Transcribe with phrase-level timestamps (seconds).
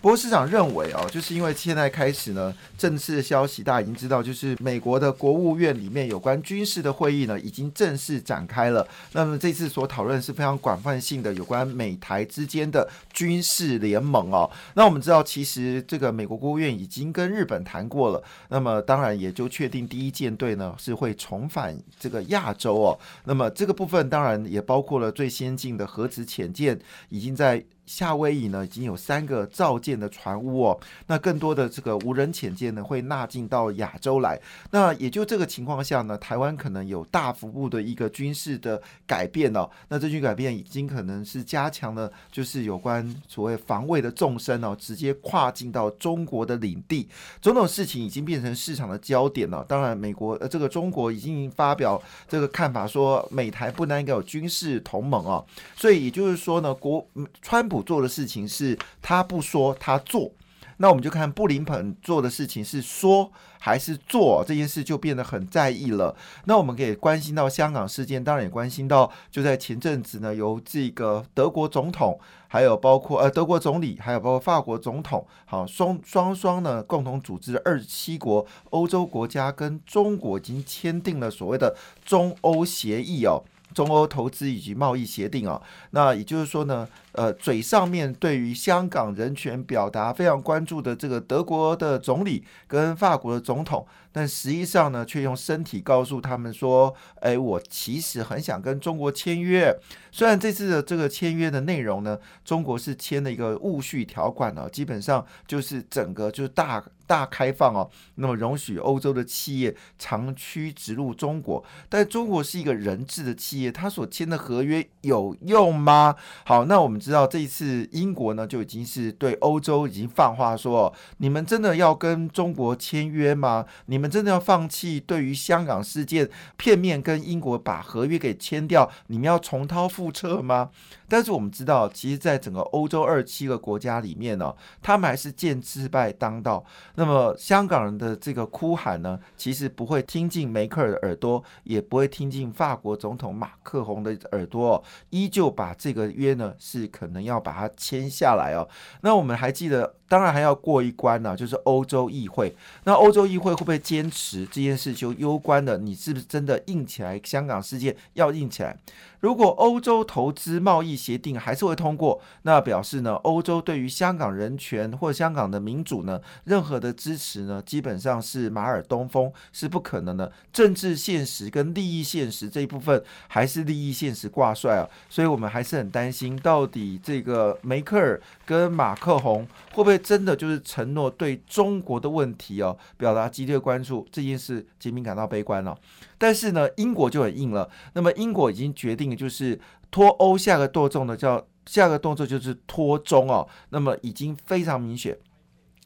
[0.00, 8.86] 不过市场认为哦，就是因为现在开始呢，正式的消息大家已经知道，就是美国的国务院里面有关军事的会议呢，已经正式展开了。
[9.12, 14.50] 那么这次所讨论是非常广泛性的，有关美台之间的军事联盟哦。
[14.74, 22.98] 那我们知道，其实这个美国国务院已经跟日本谈过了，那么当然也就确定第一舰队呢是会重返这个亚洲哦。
[23.24, 27.64] 那么这个部分当然也包括了最先进的核子潜舰，已经在。
[27.86, 34.40] 夏威夷呢已经有三个造舰的船坞哦，那更多的这个无人潜舰呢会纳进到亚洲来。
[34.70, 39.68] 那也就这个情况下呢，台湾可能有大幅度的一个军事的改变哦。
[39.88, 47.06] 那这句改变已经可能是加强了，就是有关所谓防卫的纵深哦，直接跨进到中国的领地。
[47.42, 49.62] 种种事情已经变成市场的焦点了。
[49.68, 55.44] 当然，美国呃这个中国已经发表这个看法，说美台不能应该有军事同盟哦。
[55.76, 57.06] 所以也就是说呢，国
[57.42, 57.68] 川。
[57.82, 60.30] 做的事情是他不说他做，
[60.78, 66.14] 那我们就看布林肯做的事情是说还是做，这件事就变得很在意了。
[66.44, 83.42] 那我们可以关心到香港事件，当然也关心到就在前阵子呢，由这个德国总统，还有包括呃德国总理，还有包括法国总统，好双双双呢共同组织二十七国欧洲国家跟中国已经签订了所谓的中欧协议哦。
[83.74, 99.76] 中欧投资以及贸易协定啊，那也就是说呢，呃，嘴上面对于香港人权表达非常关注的这个德国的总理跟法国的总统，但实际上呢，却用身体告诉他们说，哎，我其实很想跟中国签约。
[100.12, 106.82] 虽然这次的这个签约的内容呢，中国是签了一个戊序条款呢，基本上就是整个就是大。
[107.06, 116.16] 大开放哦，那么容许欧洲的企业长驱直入中国，但中国是一个人质的企业，他所签的合约有用吗？
[116.46, 123.66] 好，那我们知道这一次英国呢就已经是对欧洲已经放话说，你们真的要跟中国签约吗？
[123.84, 126.28] 你们们真的要放弃对于香港事件
[126.58, 128.90] 片面跟英国把合约给签掉？
[129.06, 130.68] 你们要重蹈覆辙吗？
[131.14, 134.52] 但是我们知道，其实，在整个欧洲二七个国家里面呢，
[134.82, 136.64] 他们还是见之败当道。
[136.96, 148.68] 那么香港人的这个哭喊呢，其实不会听进梅克尔的耳朵，也不会听进法国总统马克宏的耳朵，依旧把这个约呢是可能要把它签下来哦。
[149.02, 152.52] 那我们还记得，当然还要过一关呢，就是欧洲议会。
[152.82, 157.20] 那欧洲议会会不会坚持这件事就攸关的，你是不是真的硬起来？
[157.22, 158.76] 香港事件要硬起来。
[159.20, 170.32] 如果欧洲投资贸易协定还是会通过，那表示呢，欧洲对于香港人权或香港的民主呢，任何的支持呢，基本上是马耳东风，是不可能的。
[170.50, 185.76] 政治现实跟利益现实这一部分还是利益现实挂帅啊，所以我们还是很担心，到底这个梅克尔跟马克宏会不会真的就是承诺对中国的问题哦，表达激烈关注这件事，杰明感到悲观了。
[186.16, 187.68] 但是呢，英国就很硬了。
[187.92, 189.58] 那么英国已经决定，就是
[189.94, 193.48] 脱欧下个动作呢，叫下个动作就是脱中哦。
[193.68, 195.16] 那么已经非常明显，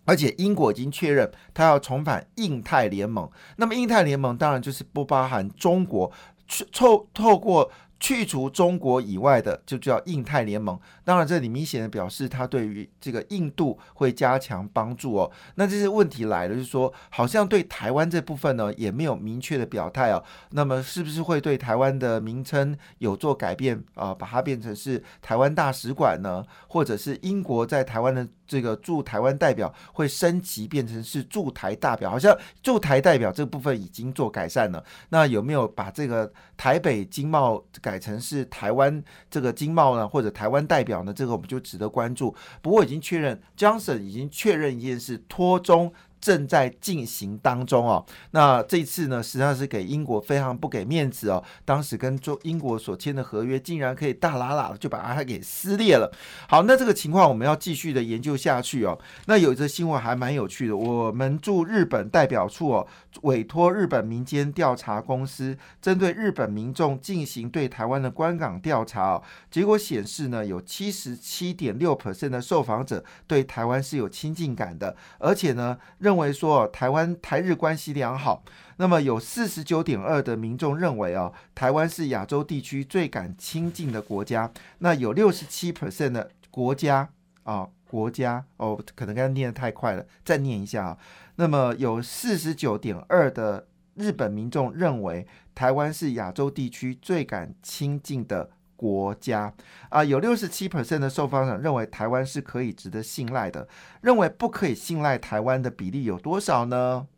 [0.06, 3.30] 而且英国已经确认，他要重返印太联盟。
[3.56, 6.10] 那么印太联盟当然就是不包含中国，
[6.47, 7.70] 去透透过。
[8.00, 10.78] 去除中国以外的，就叫印太联盟。
[11.04, 15.31] 当然，这里明显的表示，他对于这个印度会加强帮助哦。
[15.56, 20.22] 那这些问题来了，就是说，好像对台湾这部分呢，也没有明确的表态哦。
[20.50, 24.15] 那么，是不是会对台湾的名称有做改变啊？
[24.15, 26.44] 把它变成是台湾大使馆呢？
[26.69, 32.10] 或者是英国在台湾的这个驻台湾代表会升级变成是驻台代表？
[32.10, 34.82] 好像驻台代表这部分已经做改善了。
[35.10, 37.62] 那有没有把这个台北经贸？
[37.82, 42.34] 改成是台湾这个经贸呢，或者台湾代表呢，这个我们就值得关注。
[42.62, 45.92] 不过已经确认，Johnson 已经确认一件事，脱中。
[46.20, 51.42] 正在进行当中哦，那这次呢，实际上是给英国非常不给面子哦。
[51.65, 56.10] 当时跟中英国所签的合约，竟然可以大喇喇的就把它给撕裂了。
[56.48, 58.98] 好，那这个情况我们要继续的研究下去哦。
[59.26, 62.86] 那有一则新闻还蛮有趣的，我们驻日本代表处哦，
[63.22, 69.22] 委托日本民间调查公司，针对日本民众进行对台湾的关港调查哦。
[69.50, 75.78] 结果显示呢，有七十七点六 percent 的受访者对台湾是有亲近感的，而且呢。
[76.09, 78.43] 认为说台湾台日关系良好。
[78.78, 84.51] 那么有四十九点二的民众认为哦，台湾是亚洲地区最敢亲近的国家。
[84.78, 87.10] 那有六十七 percent 的国家
[87.43, 90.99] 啊，国家哦，可能刚刚念的太快了，再念一下啊。
[91.37, 93.66] 那么有四十九点二的
[93.97, 99.53] 日本民众认为台湾是亚洲地区最敢亲近的国家
[99.91, 100.04] 啊。
[100.04, 103.66] 有六十七 percent 的受访者认为台湾是可以值得信赖的。
[104.01, 107.09] 认为不可以信赖台湾的比例有多少呢？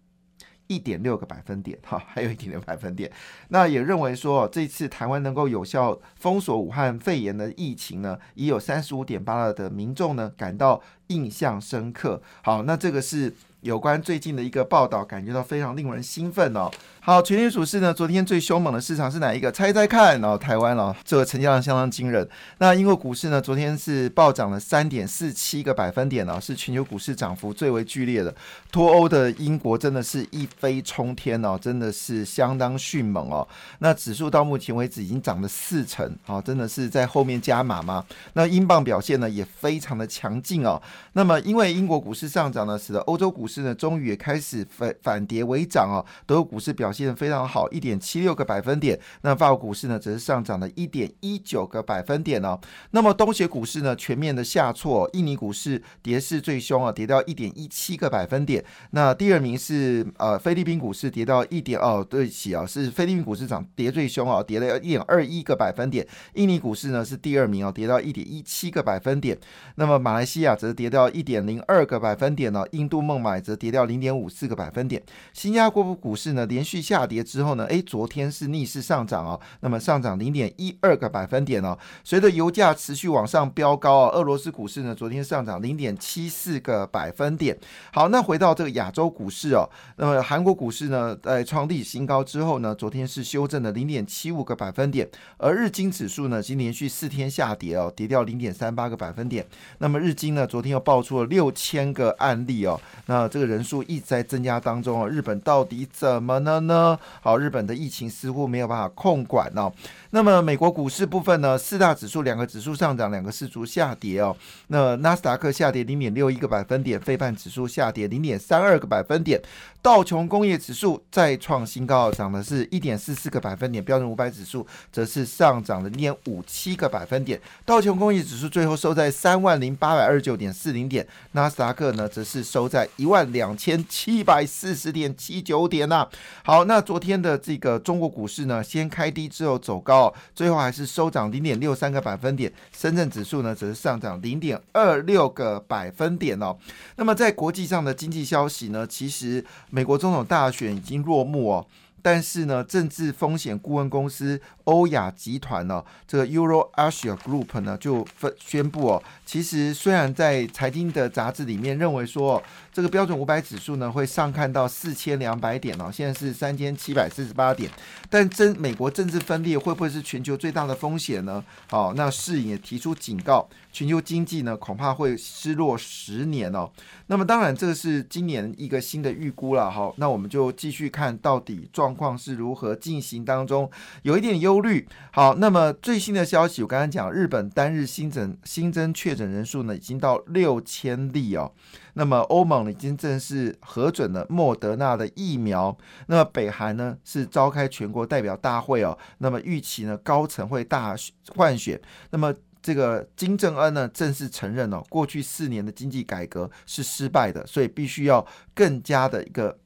[0.67, 3.13] 一点六个百分点，哈，还有一点六百分点。
[3.49, 12.23] 那也认为说，这次台湾能够有效封锁武汉肺炎的疫情呢，已有三十五点八的民众呢感到印象深刻。
[12.43, 13.35] 好，那这个是。
[13.63, 16.71] 有关最近的一个报道，感觉到非常令人兴奋哦。
[17.03, 19.51] 好，全球股市呢，昨天最凶猛的市场是哪一个？
[19.51, 22.29] 猜猜看然哦，台湾哦，这个成交量相当惊人。
[22.59, 28.35] 那英国股市呢，昨天是暴涨了三点四七个百分点哦，是全球股市涨幅最为剧烈的。
[28.71, 33.49] 脱欧的英国真的是一飞冲天哦，真的是相当迅猛哦。
[33.79, 38.05] 那指数到目前为止已经涨了四成，好，真的是在后面加码吗？
[38.35, 40.81] 那英镑表现呢也非常的强劲哦。
[41.15, 46.05] 那么因为英国股市上涨呢，使得欧洲股市呢，终于也开始反反跌为涨哦。
[46.27, 48.99] 德国股市表现现非常好，一点七六个百分点。
[49.23, 52.59] 那法国股市呢，则是上涨了一点一九个百分点哦。
[52.93, 58.65] 那么东协股市呢，全面的下挫，印尼股市跌势最凶啊，跌到一点一七个百分点。
[58.93, 66.07] 那第二名是呃菲律宾股市跌到一点哦，对不起啊，是菲律宾股市涨跌最凶啊，跌了一点二一个百分点。
[66.35, 69.37] 印尼股市呢是第二名哦，跌到一点一七个百分点。
[69.75, 73.81] 那么马来西亚则跌到一点零二个百分点呢，印度孟买则跌掉。
[73.91, 81.79] 零点五四个百分点，新加坡股市呢连续下跌之后呢，诶，昨天是逆势上涨哦，那么上涨零点一二个百分点哦。
[82.05, 87.57] 随着油价持续往上飙高啊，俄罗斯股市呢昨天上涨零点七四个百分点。
[87.93, 99.47] 好，那回到这个亚洲股市哦，那么韩国股市呢在创历史新高之后呢，昨天是修正了零点七五个百分点，而日经指数呢已经连续四天下跌哦，跌掉零点三八个百分点。
[99.79, 103.61] 那么日经呢昨天又爆出了六千个案例哦，那这个人。
[103.61, 106.61] 数一直在增加当中哦，日本到底怎么呢？
[106.71, 109.71] 呢好，日本的疫情似乎没有办法控管哦。
[110.13, 111.59] 那么美国股市部分呢？
[111.59, 114.35] 四大指数两个指数上涨，两个指数下跌哦。
[114.69, 119.41] 那纳斯达克下跌零点六一个百分点，费半指数下跌零点三二个百分点。
[119.83, 123.83] 道琼工业指数再创新高，涨的是一点四四个百分点。
[123.83, 127.41] 标准五百指数则是上涨了零点五七个百分点。
[127.65, 136.07] 道琼工业指数最后收在三万零八百二十九点四零点，纳斯达克呢则是收在一万两千七百四十点七九点呐。
[136.43, 140.13] 好，那昨天的这个中国股市呢，先开低之后走高。
[140.35, 146.57] 最后还是收涨零点六三个百分点，深圳指数呢则是上涨零点二六个百分点哦。
[146.97, 151.67] 那么在国际上的经济消息呢，其实美国总统大选已经落幕哦。
[152.03, 167.71] 但是呢，政治风险顾问公司欧亚集团呢，这个 Euro Asia Group 呢就分宣布哦，其实虽然在财经的杂志里面认为说，这个标准五百指数呢会上看到四千两百点哦，现在是三千七百四十八点，
[168.09, 171.45] 但真美国政治分裂会不会是全球最大的风险呢？
[171.69, 176.71] 好，那世也提出警告，全球经济呢恐怕会失落十年哦。
[177.07, 181.69] 那么当然这个是今年一个新的预估了，好，那我们就继续看到底。
[181.73, 183.71] 状况是如何进行当中，
[184.03, 184.87] 有一点忧虑。
[185.13, 191.53] 好，那么最新的消息，我刚刚讲，日本单日新增新增确诊人数呢，已经到六千例哦。
[191.95, 195.77] 那么欧盟已经正式核准了莫德纳的疫苗。
[196.07, 198.97] 那么北韩呢，是召开全国代表大会哦。
[199.19, 200.95] 那么预期呢，高层会大
[201.35, 201.81] 换选。
[202.11, 209.59] 那么这个金正恩呢，正式承认哦，过去四年的经济改革是失败的，所以必须要更加的一个。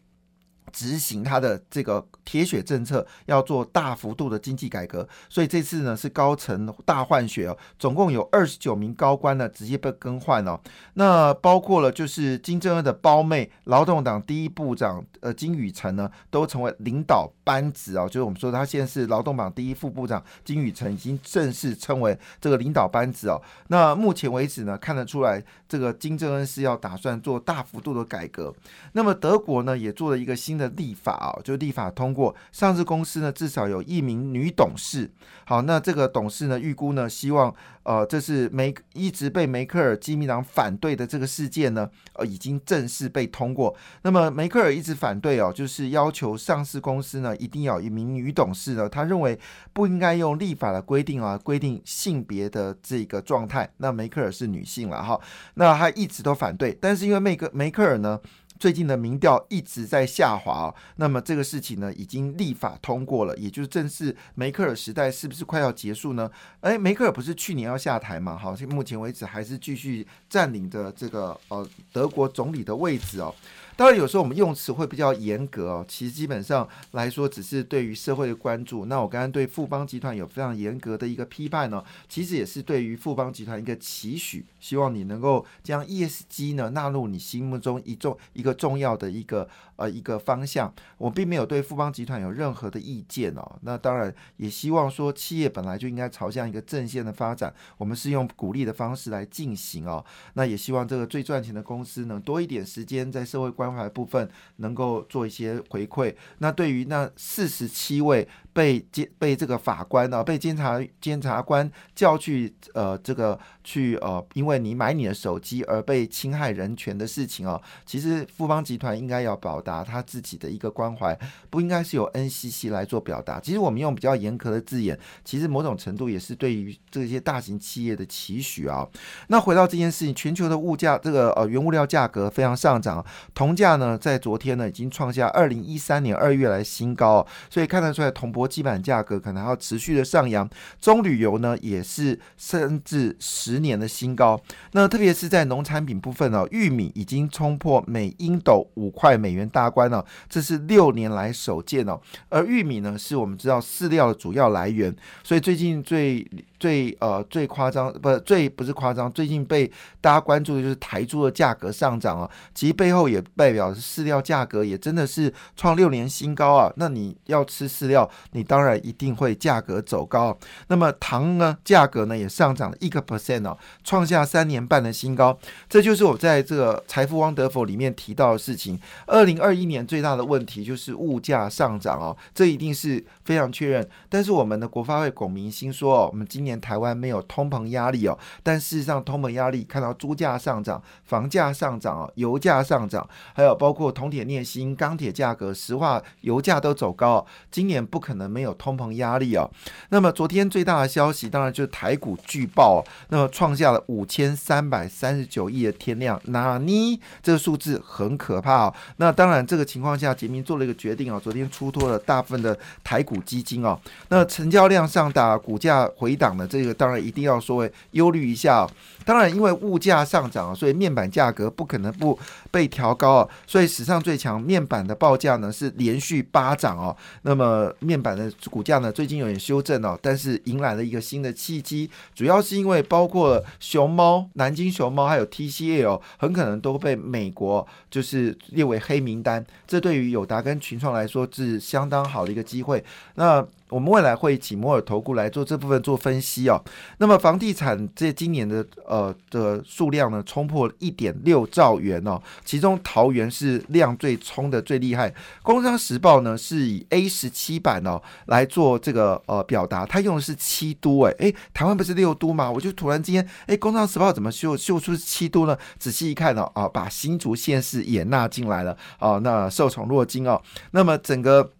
[0.74, 10.58] 执行他的这个铁血政策，要做大幅度的经济改革，所以这次呢是高层大换血哦，总共有二十九名高官呢直接被更换哦。
[10.94, 23.40] 那包括了就是金正恩的胞妹，劳动党第一部长呃金宇成呢，都成为领导班子哦，就是我们说他现在是劳动党第一副部长金宇成已经正式称为这个领导班子哦。
[23.68, 28.52] 那目前为止呢，看得出来这个金正恩是要打算做大幅度的改革。
[28.94, 30.63] 那么德国呢也做了一个新的。
[30.68, 35.10] 立法啊，就立法通过，上市公司呢至少有一名女董事。
[35.46, 43.74] 好，那这个董事呢，预估呢，希望呃，这是梅一直被梅克尔基民党反对的这个事件呢，呃，已经正式被通过。
[44.02, 49.38] 那么梅克尔一直反对哦，就是要求上市公司呢一定要有一名女董事呢，他认为
[49.72, 53.70] 不应该用立法的规定啊，规定性别的这个状态。
[53.76, 55.20] 那梅克尔是女性了哈，
[55.54, 58.18] 那他一直都反对，但是因为梅克梅克尔呢。
[58.64, 66.30] 最近的民调一直在下滑，那么这个事情呢，已经立法通过了，也就是正式梅克尔时代是不是快要结束呢？
[66.62, 68.38] 哎，梅克尔不是去年要下台嘛？
[68.38, 73.34] 好，目前为止还是继续占领着这个呃德国总理的位置哦。
[73.76, 75.84] 当然，有时候我们用词会比较严格哦。
[75.88, 78.84] 其实基本上来说，只是对于社会的关注。
[78.84, 90.72] 那我刚刚对富邦集团有非常严格的一个批判呢，其实也是对于富邦集团一个期许，希望你能够将 ESG 呢纳入你心目中一重一个重要的一个呃一个方向。
[90.96, 93.58] 我并没有对富邦集团有任何的意见哦。
[93.62, 100.04] 那当然也希望说，企业本来就应该朝向一个正线的发展，我们是用鼓励的方式来进行哦。
[100.34, 103.63] 那也希望这个最赚钱的公司能多一点时间在社会关。
[103.64, 106.14] 关怀部分能够做一些回馈。
[106.38, 121.18] 那对于那四十七位被监被这个法官呢，被监察监察官叫去呃这个去呃，因为你买你的手机而被侵害人权的事情哦，其实富邦集团应该要表达他自己的一个关怀，
[121.48, 123.40] 不应该是由 NCC 来做表达。
[123.40, 128.86] 其实我们用比较严苛的字眼，其实某种程度也是对于这些大型企业的期许啊。
[129.28, 133.02] 那回到这件事情，全球的物价这个呃原物料价格非常上涨，
[133.34, 133.54] 铜。
[133.54, 140.48] 价呢，在昨天呢，已经创下二零一三年二月来新高，所以看得出来，铜箔基板价格可能要持续的上扬。
[140.80, 144.40] 中旅游呢，也是甚至十年的新高。
[144.72, 152.00] 那特别是在农产品部分呢，玉米已经冲破每英斗五块美元大关了，这是六年来首见哦。
[152.28, 156.26] 而玉米呢，是我们知道饲料的主要来源，所以最近最。
[156.64, 166.72] 最呃最夸张不最不是夸张，最近被大家关注的就是台猪的价格上涨啊，其实背后也代表是饲料价格也真的是创六年新高啊。
[166.76, 170.34] 那你要吃饲料，你当然一定会价格走高。
[170.68, 175.38] 那么糖呢，价格呢也上涨了一个 percent 哦，创下三年半的新高。
[175.68, 178.80] 这就是我在这个财富汪德否里面提到的事情。
[179.06, 183.86] 二零二一年最大的问题就是物价上涨哦，这一定是非常确认。
[184.08, 186.53] 但是我们的国发会龚明鑫说哦，我们今年。
[186.60, 199.50] 台湾没有通膨压力哦，但事实上通膨压力看到猪价上涨、房价上涨哦、油价上涨，还有包括铜铁镍锌、钢铁价格、石化、油价都走高哦，今年不可能没有通膨压力哦。
[199.90, 208.74] 那么昨天最大的消息当然就是台股巨爆，那么创下了五千三百三十九亿的天量，那你这个数字很可怕哦。
[208.96, 218.70] 那当然这个情况下，杰明做了一个决定哦，昨天出脱了大部分的台股基金哦，那成交量上大，股价回档呢这个当然一定要稍微忧虑一下哦，
[219.04, 222.18] 当然因为物价上涨，所以面板价格不可能不
[222.50, 242.84] 被调高啊，所以史上最强面板的报价呢是连续八涨哦，那么面板的股价呢最近有点修正哦，但是迎来了一个新的契机，主要是因为包括熊猫、南京熊猫还有 TCL 很可能都被美国就是列为黑名单，这对于友达跟群创来说是相当好的一个机会，
[243.14, 243.46] 那。
[243.70, 246.62] 我们未来会请摩尔投顾来做这部分做分析哦。
[246.98, 252.20] 那么房地产这今年的呃的数量呢，冲破一点六兆元哦。
[252.44, 255.12] 其中桃园是量最冲的最厉害。
[255.42, 262.50] 工商时报呢是以 A 十七版哦来做这个呃表达，它用的是七都哎哎，台湾不是六都吗？
[262.50, 265.56] 我就突然之间哎，工商时报怎么秀秀出七都呢？
[265.78, 270.40] 仔细一看呢啊，把新竹县市也纳进来了哦，那受宠若惊哦。
[270.70, 271.50] 那么整个。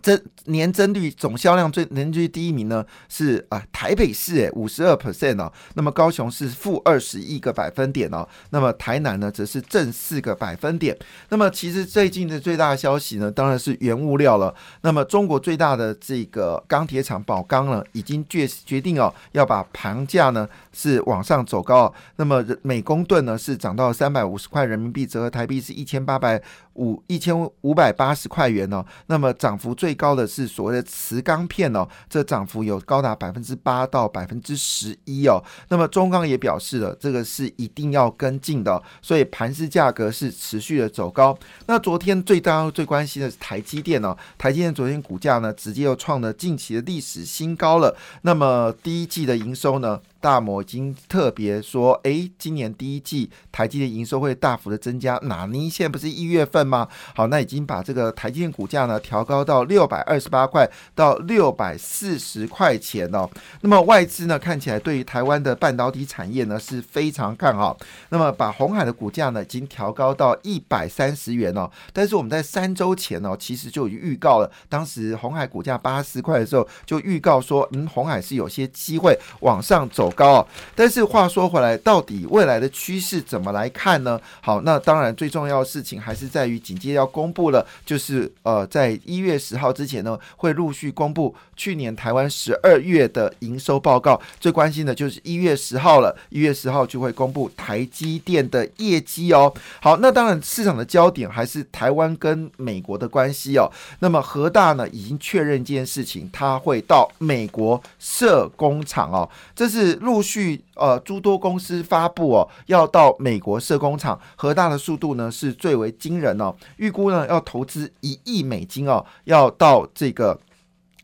[0.00, 10.96] 增年增率总销量最年率第一名呢是啊台北市诶五十二 percent 哦，那么高雄是负二十一个百分点哦，那么台南呢则是正四个百分点。
[11.28, 14.54] 那么其实最近的最大的消息呢，当然是原物料了。
[14.80, 21.92] 那么中国最大的这个钢铁厂宝钢呢，已经决决定哦要把盘价呢是往上走高。
[22.16, 26.42] 那么每公吨呢是涨到三百五十块人民币，折合台币是一千八百
[26.74, 28.84] 五一千五百八十块元哦。
[29.08, 29.72] 那么涨幅。
[29.82, 35.42] 最高的是所谓的磁钢片哦，这涨幅有高达百分之八到百分之十一哦。
[35.70, 41.36] 那么中钢也表示了，这个是一定要跟进的，所以盘市价格是持续的走高。
[41.66, 47.96] 那昨天最大最关心的是台积电哦，台积电昨天股价呢直接又创了近期的历史新高了。
[48.22, 50.00] 那么第一季的营收呢？
[50.22, 55.18] 大摩已经特别说，哎，今年第一季台积电营收会大幅的增加。
[55.24, 56.86] 那你现在不是一月份吗？
[57.16, 60.64] 好，那已经把这个台积电股价呢调高到六百二十八块
[60.94, 63.28] 到六百四十块钱哦。
[63.62, 67.76] 那么外资呢看起来对于台湾的半导体产业呢是非常看好。
[68.10, 71.68] 那么把红海的股价呢已经调高到一百三十元哦。
[71.92, 80.11] 但是我们在三周前哦，其实就已经预告了，当时红海股价八十块的时候就预告说，嗯，红海是有些机会往上走。
[80.12, 80.46] 高。
[80.74, 84.20] 但是话说回来，到底未来的趋势怎么来看呢？
[84.40, 94.20] 好，那当然最重要的事情还是在于紧接要公布了，就是呃，在一月十号之前呢，会陆续公布去年台湾十二月的营收报告。
[94.38, 99.52] 最关心的就是一月十号了，一月十号就会公布台积电的业绩哦。
[99.80, 103.70] 好，那当然市场的焦点还是台湾跟美国的关系哦。
[104.00, 114.20] 那么和大呢已经确认这件事情，它会到美国设工厂哦，这是陆续呃诸多公司发布哦，要到美国设工厂。
[114.36, 120.38] 核大的速度呢是最为惊人哦，预估呢要投资一亿美金哦，要到这个。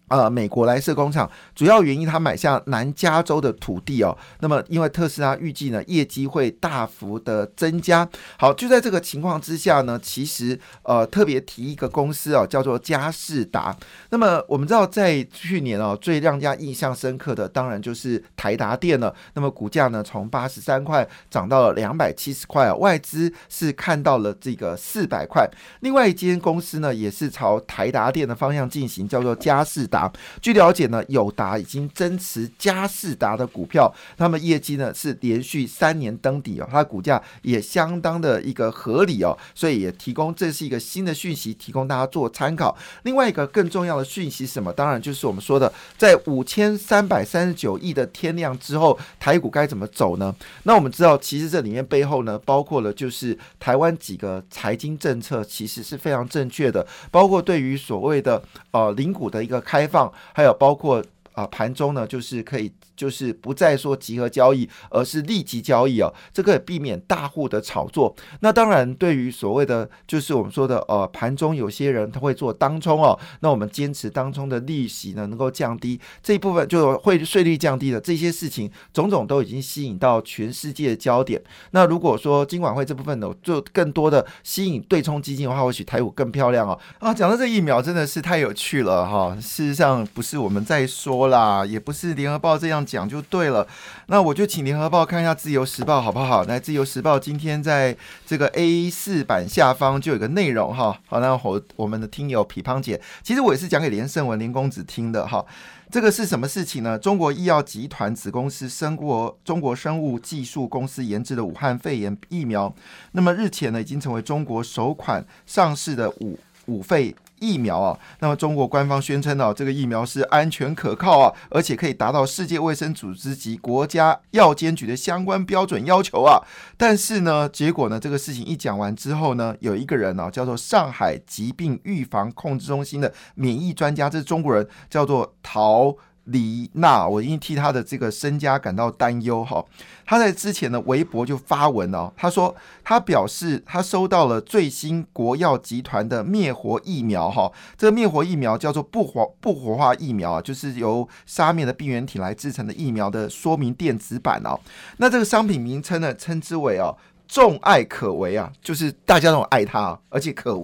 [0.09, 4.17] 呃，美国来设工厂，主要原因他买下南加州的土地哦。
[4.41, 8.09] 那么，因为特斯拉预计呢，业绩会大幅的增加。
[8.38, 13.77] 好，就在这个情况之下呢，其实呃，特别提一个公司哦，叫做嘉士达。
[14.09, 19.15] 那么，我们知道在去年哦，最让人家印象深刻的，当然就是台达电了。
[19.35, 25.47] 那么，股价呢，从八十三块涨到了两百七十块，外资是看到了这个四百块。
[25.81, 29.98] 另外一间公司呢，也是朝台达电的方向进行，叫做嘉士达。
[30.43, 42.76] 据了解呢，友达已经增持嘉士达的股票，那么业绩呢是连续三年登底哦，它的股价也相当的一个合理哦，所以也提供这是一个新的讯息，提供大家做参考。
[43.05, 44.73] 另外一个更重要的讯息是什么？
[44.73, 50.35] 当然就是我们说的，在五千三百三十九亿的天量之后，台股该怎么走呢？
[50.64, 61.02] 那我们知道，其实这里面背后呢，包括了就是台湾几个财经政策，其实是非常正确的，包括对于所谓的呃零股的一个开放，还有包括
[61.38, 62.73] 啊盘中呢，就是可以。
[62.99, 68.12] 就是不再说集合交易，而是立即交易哦，这个也避免大户的炒作。
[68.40, 81.40] 那当然，对于所谓的就是我们说的呃盘中有些人他会做当冲哦，那我们坚持当冲的利息呢能够降低这一部分就会税率降低的这些事情，种种都已经吸引到全世界的焦点。
[81.71, 86.76] 那如果说金管会这部分呢，就更多的吸引对冲基金的话，或许台股更漂亮哦。
[86.99, 89.37] 啊，讲到这一秒真的是太有趣了哈。
[89.40, 92.78] 事实上不是我们在说啦，也不是联合报这样。
[92.88, 93.66] 讲就对了，
[94.06, 96.42] 那我就请联合报看一下自由时报好不好？
[96.44, 100.98] 来，自由时报今天在这个 A 四版下方就有个内容哈。
[101.07, 105.44] 好，那我我们的听友匹胖姐，其实我也是讲给连胜文林公子听的哈。
[105.90, 106.98] 这个是什么事情呢？
[106.98, 112.74] 中国医药集团子公司生国中国生物技术公司研制的武汉肺炎疫苗，
[113.12, 117.14] 那么日前呢已经成为中国首款上市的五五肺。
[117.40, 126.40] 疫苗啊，那么中国官方宣称呢，这个疫苗是安全可靠啊，而且可以达到世界卫生组织及国家药监局的相关标准要求啊。
[126.77, 135.96] 但是呢，结果呢，这个事情一讲完之后呢，有一个人呢，叫做上海疾病预防控制中心的免疫专家，这是中国人，叫做陶。
[136.29, 139.64] 李娜，我因替他的这个身家感到担忧哈。
[140.07, 154.59] 他在之前的微博就发文哦，他说他表示他收到了最新国药集团的灭活疫苗哈，这个灭活疫苗叫做不活不活化疫苗啊，就是由杀灭的病原体来制成的疫苗的说明电子版哦。
[154.97, 160.59] 那这个商品名称呢，称之为哦众爱可为啊，就是大家都爱它，而且可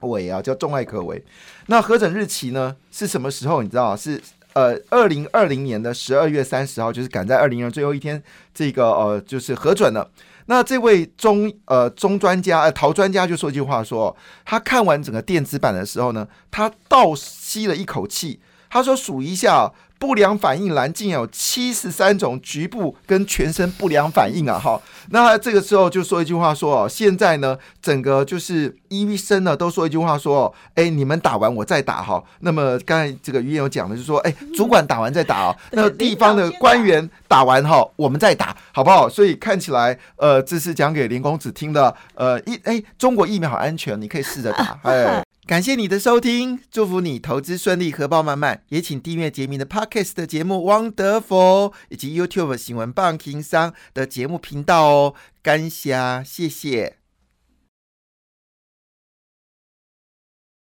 [0.00, 1.24] 为啊，叫众爱可为。
[1.66, 3.62] 那核准日期呢是什么时候？
[3.62, 4.20] 你知道是？
[4.52, 8.22] 呃，二零二零年的十二月三十号，就是赶在二零年最后一天，
[8.54, 10.10] 这个呃，就是核准了。
[10.46, 19.72] 那这位中呃中专家呃陶专家就说一句话，说他看完整个电子版的时候呢，他倒吸了一口气，他说数一下。
[20.00, 24.58] 不良反应栏竟有七十三种局部跟全身不良反应啊！
[24.58, 32.24] 哈，那这个时候就说一句话说哦，现在呢，整个就是医生呢都说一句话说哦，哎，你们打完我再打哈。
[32.38, 39.06] 那么刚才这个语言有讲的，就说哎，主管打完再打哦，那地方的官员打完哈，我们再打，好不好？
[39.06, 41.94] 所以看起来呃，这是讲给林公子听的。
[42.14, 45.22] 呃，一哎，中国疫苗好安全，你可以试着打， 哎。
[45.50, 48.62] 感谢你的收听，祝福你投资顺利，荷包满满。
[48.68, 50.54] 也请订阅杰明的 Podcast 的节目
[50.94, 55.14] 《Wonderful》，以及 YouTube 新闻棒情商的节目频道哦。
[55.42, 56.99] 感谢，谢谢。